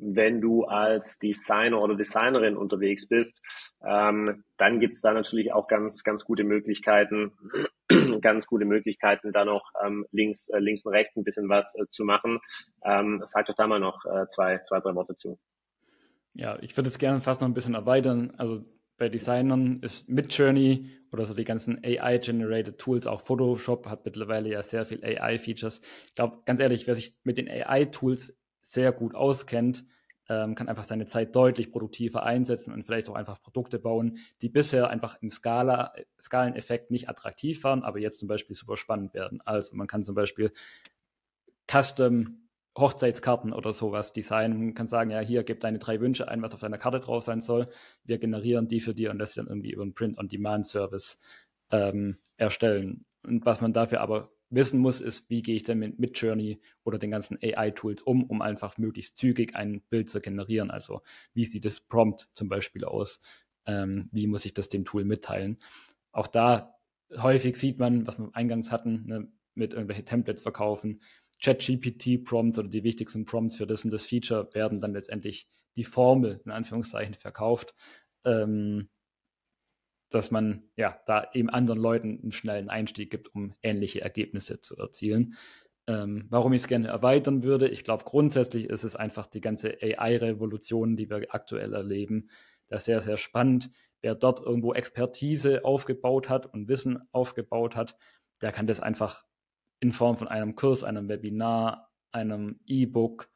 [0.00, 3.42] wenn du als Designer oder Designerin unterwegs bist,
[3.84, 7.32] ähm, dann gibt's da natürlich auch ganz, ganz gute Möglichkeiten,
[8.20, 11.86] ganz gute Möglichkeiten, da noch ähm, links, äh, links und rechts ein bisschen was äh,
[11.90, 12.38] zu machen.
[12.84, 15.38] Ähm, sag doch da mal noch äh, zwei, zwei, drei Worte zu.
[16.38, 18.32] Ja, ich würde es gerne fast noch ein bisschen erweitern.
[18.36, 18.64] Also
[18.96, 24.62] bei Designern ist Midjourney oder so die ganzen AI-generated Tools, auch Photoshop hat mittlerweile ja
[24.62, 25.80] sehr viel AI-Features.
[26.06, 29.84] Ich glaube, ganz ehrlich, wer sich mit den AI-Tools sehr gut auskennt,
[30.28, 34.50] ähm, kann einfach seine Zeit deutlich produktiver einsetzen und vielleicht auch einfach Produkte bauen, die
[34.50, 39.40] bisher einfach im Skala, Skaleneffekt nicht attraktiv waren, aber jetzt zum Beispiel super spannend werden.
[39.44, 40.52] Also man kann zum Beispiel
[41.66, 42.47] Custom
[42.78, 44.74] Hochzeitskarten oder sowas designen.
[44.74, 47.40] Kann sagen, ja, hier gib deine drei Wünsche ein, was auf deiner Karte drauf sein
[47.40, 47.68] soll.
[48.04, 51.18] Wir generieren die für dir und das dann irgendwie über einen Print-on-Demand-Service
[51.70, 53.04] ähm, erstellen.
[53.22, 56.98] Und was man dafür aber wissen muss, ist, wie gehe ich denn mit Midjourney oder
[56.98, 60.70] den ganzen AI-Tools um, um einfach möglichst zügig ein Bild zu generieren.
[60.70, 61.02] Also
[61.34, 63.20] wie sieht das Prompt zum Beispiel aus?
[63.66, 65.58] Ähm, wie muss ich das dem Tool mitteilen?
[66.12, 66.74] Auch da
[67.16, 71.02] häufig sieht man, was wir eingangs hatten, ne, mit irgendwelche Templates verkaufen.
[71.42, 76.40] ChatGPT-Prompts oder die wichtigsten Prompts für das und das Feature werden dann letztendlich die Formel
[76.44, 77.74] in Anführungszeichen verkauft.
[78.24, 78.88] Ähm,
[80.10, 84.76] dass man ja da eben anderen Leuten einen schnellen Einstieg gibt, um ähnliche Ergebnisse zu
[84.76, 85.36] erzielen.
[85.86, 89.78] Ähm, warum ich es gerne erweitern würde, ich glaube grundsätzlich ist es einfach die ganze
[89.82, 92.30] AI-Revolution, die wir aktuell erleben,
[92.68, 93.70] das sehr, sehr spannend.
[94.00, 97.96] Wer dort irgendwo Expertise aufgebaut hat und Wissen aufgebaut hat,
[98.42, 99.24] der kann das einfach
[99.80, 103.30] in Form von einem Kurs, einem Webinar, einem E-Book,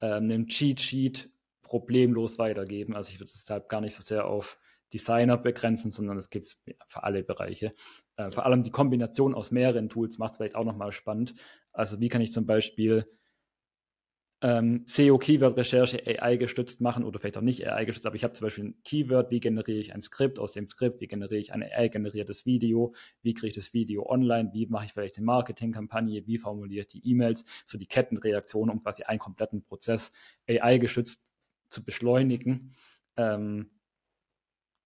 [0.00, 1.30] ähm, einem Cheat Sheet
[1.62, 2.94] problemlos weitergeben.
[2.94, 4.58] Also ich würde es deshalb gar nicht so sehr auf
[4.92, 6.56] Designer begrenzen, sondern es geht
[6.86, 7.74] für alle Bereiche.
[8.16, 11.34] Äh, vor allem die Kombination aus mehreren Tools macht es vielleicht auch nochmal spannend.
[11.72, 13.06] Also wie kann ich zum Beispiel
[14.40, 18.46] ähm, SEO-Keyword-Recherche AI gestützt machen oder vielleicht auch nicht AI gestützt, aber ich habe zum
[18.46, 21.62] Beispiel ein Keyword, wie generiere ich ein Skript aus dem Skript, wie generiere ich ein
[21.62, 26.38] AI-generiertes Video, wie kriege ich das Video online, wie mache ich vielleicht eine Marketingkampagne, wie
[26.38, 30.12] formuliere ich die E-Mails, so die Kettenreaktion, um quasi einen kompletten Prozess
[30.48, 31.24] AI-gestützt
[31.68, 32.74] zu beschleunigen.
[33.16, 33.70] Ähm,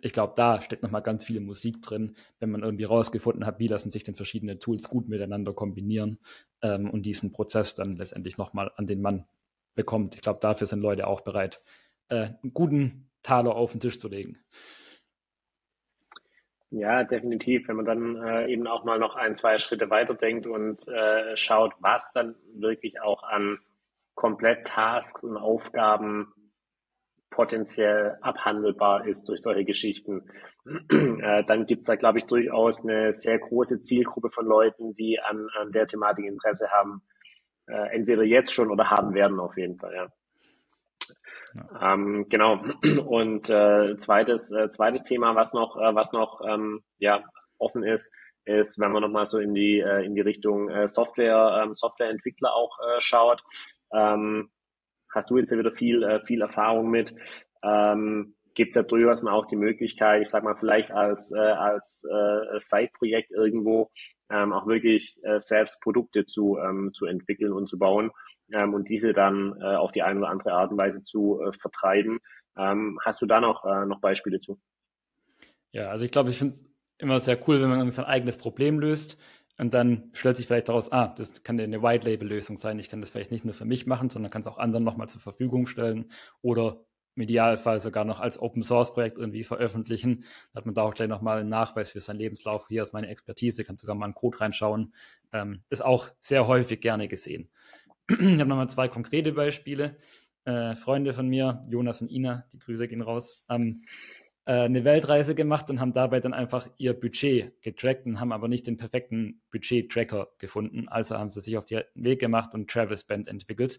[0.05, 3.69] ich glaube, da steckt nochmal ganz viel Musik drin, wenn man irgendwie rausgefunden hat, wie
[3.69, 6.19] lassen sich denn verschiedene Tools gut miteinander kombinieren
[6.63, 9.27] ähm, und diesen Prozess dann letztendlich nochmal an den Mann
[9.75, 10.15] bekommt.
[10.15, 11.63] Ich glaube, dafür sind Leute auch bereit,
[12.09, 14.39] äh, einen guten Taler auf den Tisch zu legen.
[16.71, 17.69] Ja, definitiv.
[17.69, 21.75] Wenn man dann äh, eben auch mal noch ein, zwei Schritte weiterdenkt und äh, schaut,
[21.81, 23.59] was dann wirklich auch an
[24.15, 26.33] komplett Tasks und Aufgaben
[27.29, 30.31] potenziell abhandelbar ist durch solche Geschichten,
[30.65, 35.21] äh, dann gibt es da, glaube ich, durchaus eine sehr große Zielgruppe von Leuten, die
[35.21, 37.03] an, an der Thematik Interesse haben.
[37.67, 40.09] Äh, entweder jetzt schon oder haben werden auf jeden Fall, ja.
[41.55, 41.95] ja.
[41.95, 42.63] Ähm, genau.
[43.07, 47.23] Und äh, zweites, äh, zweites Thema, was noch, äh, was noch ähm, ja,
[47.59, 48.13] offen ist,
[48.45, 52.53] ist, wenn man nochmal so in die, äh, in die Richtung äh, Software, ähm, Softwareentwickler
[52.53, 53.43] auch äh, schaut.
[53.93, 54.51] Ähm,
[55.15, 57.15] hast du jetzt ja wieder viel, äh, viel Erfahrung mit.
[57.63, 62.05] Ähm, Gibt es ja durchaus auch die Möglichkeit, ich sag mal, vielleicht als, äh, als
[62.05, 63.91] äh, Side-Projekt irgendwo
[64.33, 68.11] ähm, auch wirklich äh, selbst Produkte zu, ähm, zu entwickeln und zu bauen
[68.53, 71.53] ähm, und diese dann äh, auf die eine oder andere Art und Weise zu äh,
[71.53, 72.19] vertreiben.
[72.57, 74.61] Ähm, hast du da noch, äh, noch Beispiele zu?
[75.73, 76.65] Ja, also ich glaube, ich finde es
[76.99, 79.19] immer sehr cool, wenn man sein eigenes Problem löst.
[79.59, 82.79] Und dann stellt sich vielleicht daraus, ah, das kann eine White-Label-Lösung sein.
[82.79, 85.09] Ich kann das vielleicht nicht nur für mich machen, sondern kann es auch anderen nochmal
[85.09, 90.25] zur Verfügung stellen oder im Idealfall sogar noch als Open-Source-Projekt irgendwie veröffentlichen.
[90.53, 92.67] Da hat man da auch gleich nochmal einen Nachweis für seinen Lebenslauf.
[92.69, 94.95] Hier ist meine Expertise, kann sogar mal einen Code reinschauen.
[95.33, 97.49] Ähm, ist auch sehr häufig gerne gesehen.
[98.09, 99.97] ich habe nochmal zwei konkrete Beispiele.
[100.45, 103.85] Äh, Freunde von mir, Jonas und Ina, die Grüße gehen raus, haben
[104.45, 108.49] äh, eine Weltreise gemacht und haben dabei dann einfach ihr Budget getrackt und haben aber
[108.49, 110.89] nicht den perfekten Budget-Tracker gefunden.
[110.89, 113.79] Also haben sie sich auf den Weg gemacht und Travis Band entwickelt.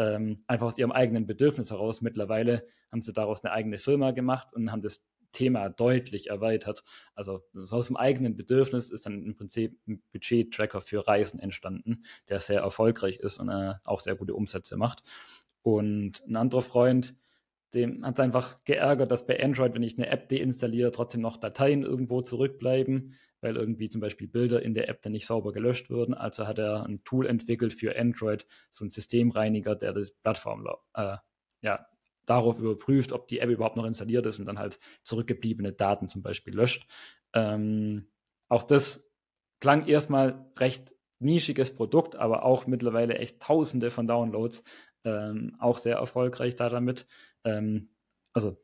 [0.00, 2.00] Ähm, einfach aus ihrem eigenen Bedürfnis heraus.
[2.00, 6.82] Mittlerweile haben sie daraus eine eigene Firma gemacht und haben das Thema deutlich erweitert.
[7.14, 12.40] Also aus dem eigenen Bedürfnis ist dann im Prinzip ein Budget-Tracker für Reisen entstanden, der
[12.40, 15.02] sehr erfolgreich ist und äh, auch sehr gute Umsätze macht.
[15.60, 17.14] Und ein anderer Freund,
[17.74, 21.36] dem hat es einfach geärgert, dass bei Android, wenn ich eine App deinstalliere, trotzdem noch
[21.36, 25.90] Dateien irgendwo zurückbleiben, weil irgendwie zum Beispiel Bilder in der App dann nicht sauber gelöscht
[25.90, 26.14] würden.
[26.14, 31.16] Also hat er ein Tool entwickelt für Android, so ein Systemreiniger, der das Plattform äh,
[31.62, 31.86] ja,
[32.26, 36.22] darauf überprüft, ob die App überhaupt noch installiert ist und dann halt zurückgebliebene Daten zum
[36.22, 36.86] Beispiel löscht.
[37.32, 38.08] Ähm,
[38.48, 39.08] auch das
[39.60, 44.62] klang erstmal recht nischiges Produkt, aber auch mittlerweile echt tausende von Downloads.
[45.04, 47.06] Ähm, auch sehr erfolgreich da damit.
[47.44, 47.90] Ähm,
[48.32, 48.56] also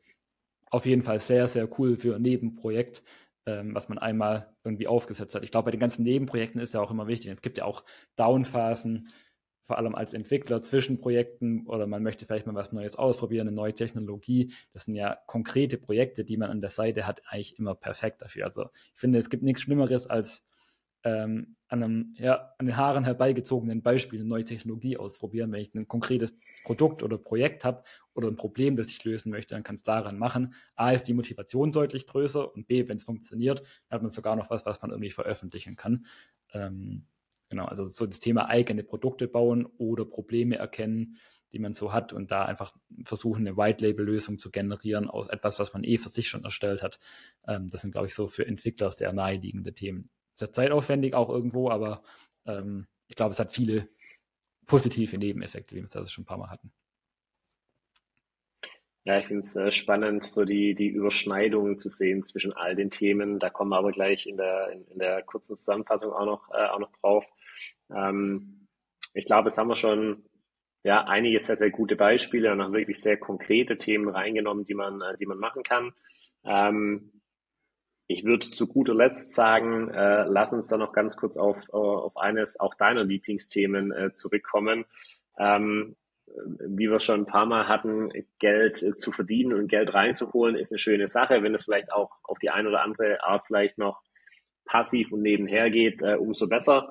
[0.69, 3.03] auf jeden Fall sehr, sehr cool für ein Nebenprojekt,
[3.45, 5.43] ähm, was man einmal irgendwie aufgesetzt hat.
[5.43, 7.31] Ich glaube, bei den ganzen Nebenprojekten ist ja auch immer wichtig.
[7.31, 7.83] Es gibt ja auch
[8.15, 9.09] Downphasen,
[9.63, 13.55] vor allem als Entwickler zwischen Projekten oder man möchte vielleicht mal was Neues ausprobieren, eine
[13.55, 14.53] neue Technologie.
[14.71, 18.45] Das sind ja konkrete Projekte, die man an der Seite hat, eigentlich immer perfekt dafür.
[18.45, 20.45] Also ich finde, es gibt nichts Schlimmeres als
[21.03, 25.51] ähm, an, einem, ja, an den Haaren herbeigezogenen Beispiel eine neue Technologie ausprobieren.
[25.51, 26.33] Wenn ich ein konkretes
[26.63, 27.83] Produkt oder Projekt habe
[28.13, 30.53] oder ein Problem, das ich lösen möchte, dann kann es daran machen.
[30.75, 34.35] A ist die Motivation deutlich größer und B, wenn es funktioniert, dann hat man sogar
[34.35, 36.05] noch was, was man irgendwie veröffentlichen kann.
[36.53, 37.05] Ähm,
[37.49, 41.17] genau, also so das Thema eigene Produkte bauen oder Probleme erkennen,
[41.53, 45.73] die man so hat und da einfach versuchen, eine White-Label-Lösung zu generieren aus etwas, was
[45.73, 46.99] man eh für sich schon erstellt hat.
[47.47, 51.69] Ähm, das sind, glaube ich, so für Entwickler sehr naheliegende Themen sehr zeitaufwendig auch irgendwo,
[51.69, 52.03] aber
[52.45, 53.89] ähm, ich glaube, es hat viele
[54.65, 56.71] positive Nebeneffekte, wie wir es also schon ein paar Mal hatten.
[59.03, 62.91] Ja, ich finde es äh, spannend, so die, die Überschneidungen zu sehen zwischen all den
[62.91, 63.39] Themen.
[63.39, 66.67] Da kommen wir aber gleich in der, in, in der kurzen Zusammenfassung auch noch, äh,
[66.67, 67.25] auch noch drauf.
[67.89, 68.67] Ähm,
[69.13, 70.25] ich glaube, es haben wir schon
[70.83, 75.01] ja, einige sehr, sehr gute Beispiele und auch wirklich sehr konkrete Themen reingenommen, die man,
[75.01, 75.93] äh, die man machen kann.
[76.43, 77.16] Ähm,
[78.07, 81.75] ich würde zu guter Letzt sagen, äh, lass uns da noch ganz kurz auf, äh,
[81.75, 84.85] auf eines auch deiner Lieblingsthemen äh, zurückkommen.
[85.37, 85.95] Ähm,
[86.59, 90.71] wie wir schon ein paar Mal hatten, Geld äh, zu verdienen und Geld reinzuholen, ist
[90.71, 91.43] eine schöne Sache.
[91.43, 94.01] Wenn es vielleicht auch auf die eine oder andere Art vielleicht noch
[94.65, 96.89] passiv und nebenher geht, äh, umso besser.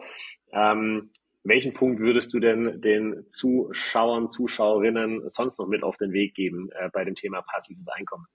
[0.52, 1.10] Ähm,
[1.44, 6.70] welchen Punkt würdest du denn den Zuschauern, Zuschauerinnen sonst noch mit auf den Weg geben
[6.72, 8.26] äh, bei dem Thema passives Einkommen?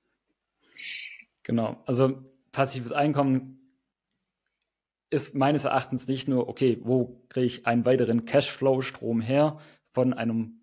[1.44, 3.58] Genau, also passives Einkommen
[5.10, 9.60] ist meines Erachtens nicht nur, okay, wo kriege ich einen weiteren Cashflow-Strom her
[9.92, 10.62] von einem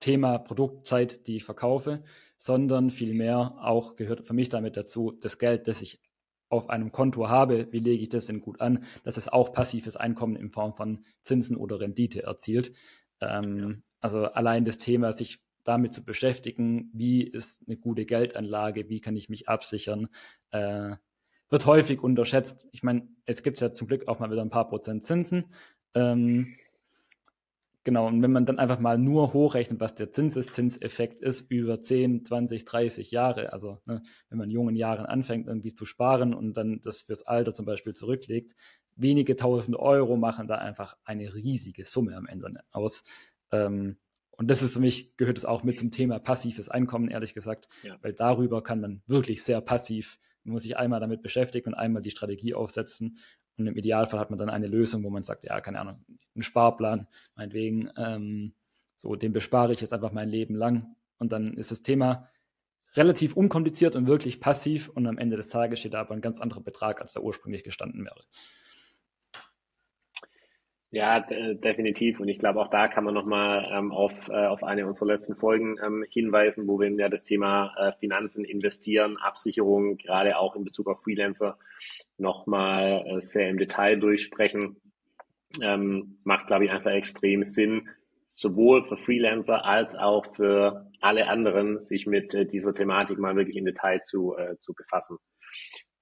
[0.00, 2.04] Thema Produktzeit, die ich verkaufe,
[2.38, 6.00] sondern vielmehr auch gehört für mich damit dazu, das Geld, das ich
[6.48, 9.96] auf einem Konto habe, wie lege ich das denn gut an, dass es auch passives
[9.96, 12.72] Einkommen in Form von Zinsen oder Rendite erzielt.
[13.20, 13.74] Ähm, ja.
[14.00, 19.16] Also allein das Thema, sich damit zu beschäftigen, wie ist eine gute Geldanlage, wie kann
[19.16, 20.08] ich mich absichern,
[20.52, 20.96] äh,
[21.50, 22.68] wird häufig unterschätzt.
[22.72, 25.46] Ich meine, es gibt ja zum Glück auch mal wieder ein paar Prozent Zinsen.
[25.94, 26.54] Ähm,
[27.84, 32.24] genau, und wenn man dann einfach mal nur hochrechnet, was der Zinseszinseffekt ist über 10,
[32.24, 36.54] 20, 30 Jahre, also ne, wenn man in jungen Jahren anfängt, irgendwie zu sparen und
[36.54, 38.54] dann das fürs Alter zum Beispiel zurücklegt,
[38.96, 43.04] wenige tausend Euro machen da einfach eine riesige Summe am Ende aus.
[43.52, 43.96] Ähm,
[44.32, 47.68] und das ist für mich, gehört es auch mit zum Thema passives Einkommen, ehrlich gesagt,
[47.82, 47.96] ja.
[48.02, 52.02] weil darüber kann man wirklich sehr passiv, man muss sich einmal damit beschäftigen und einmal
[52.02, 53.18] die Strategie aufsetzen.
[53.58, 56.42] Und im Idealfall hat man dann eine Lösung, wo man sagt, ja, keine Ahnung, einen
[56.42, 58.54] Sparplan, meinetwegen, ähm,
[58.96, 60.96] so, den bespare ich jetzt einfach mein Leben lang.
[61.18, 62.28] Und dann ist das Thema
[62.94, 66.40] relativ unkompliziert und wirklich passiv und am Ende des Tages steht da aber ein ganz
[66.40, 68.24] anderer Betrag, als da ursprünglich gestanden wäre.
[70.90, 72.18] Ja, definitiv.
[72.18, 75.36] Und ich glaube, auch da kann man nochmal ähm, auf, äh, auf eine unserer letzten
[75.36, 80.64] Folgen ähm, hinweisen, wo wir ja das Thema äh, Finanzen, Investieren, Absicherung, gerade auch in
[80.64, 81.58] Bezug auf Freelancer,
[82.16, 84.80] nochmal äh, sehr im Detail durchsprechen.
[85.60, 87.90] Ähm, macht, glaube ich, einfach extrem Sinn,
[88.28, 93.56] sowohl für Freelancer als auch für alle anderen, sich mit äh, dieser Thematik mal wirklich
[93.56, 95.18] im Detail zu, äh, zu befassen.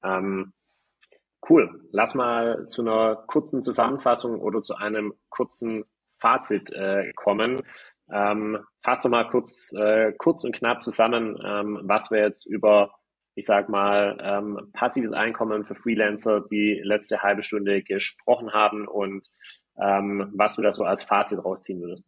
[0.05, 0.53] Ähm,
[1.49, 1.89] Cool.
[1.93, 5.85] Lass mal zu einer kurzen Zusammenfassung oder zu einem kurzen
[6.19, 7.63] Fazit äh, kommen.
[8.11, 12.93] Ähm, fass doch mal kurz, äh, kurz und knapp zusammen, ähm, was wir jetzt über,
[13.35, 19.29] ich sag mal, ähm, passives Einkommen für Freelancer die letzte halbe Stunde gesprochen haben und
[19.79, 22.05] ähm, was du da so als Fazit rausziehen würdest.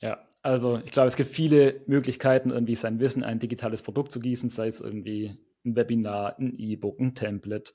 [0.00, 4.12] Ja, also ich glaube, es gibt viele Möglichkeiten, irgendwie sein Wissen in ein digitales Produkt
[4.12, 7.72] zu gießen, sei es irgendwie ein Webinar, ein E-Book, ein Template,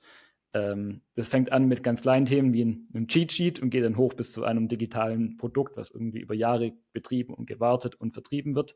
[0.54, 3.98] ähm, das fängt an mit ganz kleinen Themen wie einem Cheat Sheet und geht dann
[3.98, 8.56] hoch bis zu einem digitalen Produkt, was irgendwie über Jahre betrieben und gewartet und vertrieben
[8.56, 8.76] wird.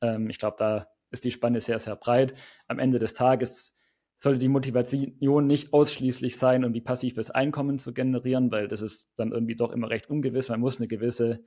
[0.00, 2.34] Ähm, ich glaube, da ist die Spanne sehr, sehr breit.
[2.66, 3.76] Am Ende des Tages
[4.16, 9.08] sollte die Motivation nicht ausschließlich sein, um die passives Einkommen zu generieren, weil das ist
[9.16, 10.48] dann irgendwie doch immer recht ungewiss.
[10.48, 11.44] Man muss eine gewisse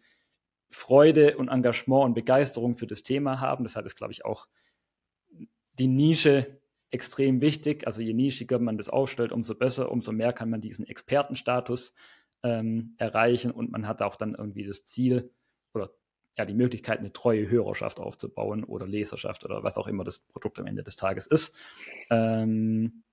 [0.69, 3.63] Freude und Engagement und Begeisterung für das Thema haben.
[3.63, 4.47] Deshalb ist, glaube ich, auch
[5.73, 6.59] die Nische
[6.91, 7.85] extrem wichtig.
[7.87, 11.93] Also je nischiger man das aufstellt, umso besser, umso mehr kann man diesen Expertenstatus
[12.43, 15.31] ähm, erreichen und man hat auch dann irgendwie das Ziel
[15.73, 15.91] oder
[16.37, 20.59] ja die Möglichkeit, eine treue Hörerschaft aufzubauen oder Leserschaft oder was auch immer das Produkt
[20.59, 21.55] am Ende des Tages ist.
[22.09, 23.03] Ähm,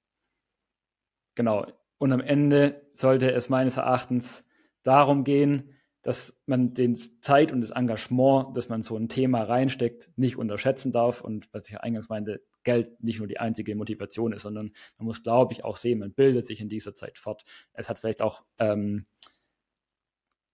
[1.35, 1.67] genau.
[1.99, 4.45] Und am Ende sollte es meines Erachtens
[4.83, 5.71] darum gehen,
[6.03, 10.91] dass man den Zeit und das Engagement, das man so ein Thema reinsteckt, nicht unterschätzen
[10.91, 11.21] darf.
[11.21, 15.23] Und was ich eingangs meinte, Geld nicht nur die einzige Motivation ist, sondern man muss,
[15.23, 17.45] glaube ich, auch sehen, man bildet sich in dieser Zeit fort.
[17.73, 19.05] Es hat vielleicht auch ähm,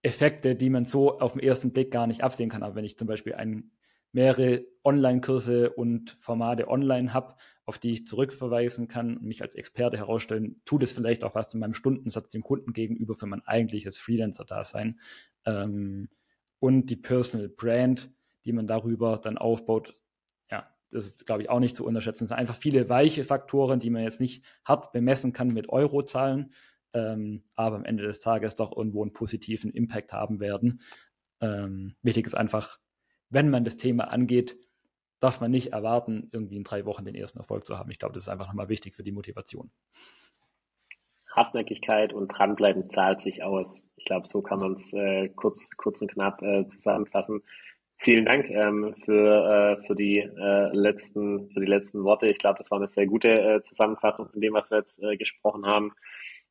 [0.03, 2.62] Effekte, die man so auf den ersten Blick gar nicht absehen kann.
[2.62, 3.71] Aber wenn ich zum Beispiel ein,
[4.12, 7.35] mehrere Online-Kurse und Formate online habe,
[7.66, 11.51] auf die ich zurückverweisen kann und mich als Experte herausstellen, tut es vielleicht auch was
[11.51, 15.01] zu meinem Stundensatz dem Kunden gegenüber für mein eigentliches Freelancer-Dasein.
[15.44, 16.09] Ähm,
[16.61, 18.11] und die Personal Brand,
[18.44, 19.97] die man darüber dann aufbaut,
[20.90, 22.24] das ist, glaube ich, auch nicht zu unterschätzen.
[22.24, 26.53] Es sind einfach viele weiche Faktoren, die man jetzt nicht hart bemessen kann mit Eurozahlen,
[26.94, 30.81] ähm, aber am Ende des Tages doch irgendwo einen positiven Impact haben werden.
[31.40, 32.79] Ähm, wichtig ist einfach,
[33.29, 34.57] wenn man das Thema angeht,
[35.20, 37.90] darf man nicht erwarten, irgendwie in drei Wochen den ersten Erfolg zu haben.
[37.90, 39.70] Ich glaube, das ist einfach nochmal wichtig für die Motivation.
[41.31, 43.85] Hartnäckigkeit und dranbleiben zahlt sich aus.
[43.96, 47.42] Ich glaube, so kann man es äh, kurz, kurz und knapp äh, zusammenfassen.
[48.00, 52.28] Vielen Dank ähm, für, äh, für, die, äh, letzten, für die letzten Worte.
[52.28, 55.16] Ich glaube, das war eine sehr gute äh, Zusammenfassung von dem, was wir jetzt äh,
[55.16, 55.92] gesprochen haben.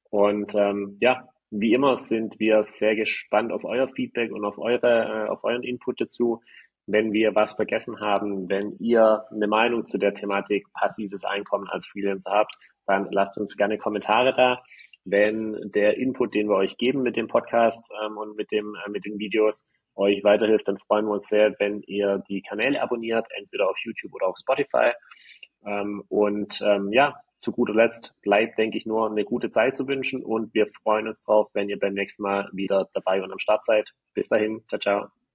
[0.10, 5.28] Und ähm, ja, wie immer sind wir sehr gespannt auf euer Feedback und auf eure,
[5.28, 6.42] äh, auf euren Input dazu.
[6.86, 11.88] Wenn wir was vergessen haben, wenn ihr eine Meinung zu der Thematik passives Einkommen als
[11.88, 14.62] Freelancer habt, dann lasst uns gerne Kommentare da.
[15.06, 18.90] Wenn der Input, den wir euch geben mit dem Podcast ähm, und mit dem äh,
[18.90, 19.64] mit den Videos,
[19.98, 24.14] euch weiterhilft, dann freuen wir uns sehr, wenn ihr die Kanäle abonniert, entweder auf YouTube
[24.14, 24.92] oder auf Spotify.
[25.66, 29.88] Ähm, und ähm, ja, zu guter Letzt bleibt, denke ich, nur eine gute Zeit zu
[29.88, 33.40] wünschen und wir freuen uns drauf, wenn ihr beim nächsten Mal wieder dabei und am
[33.40, 33.90] Start seid.
[34.14, 35.27] Bis dahin, ciao, ciao.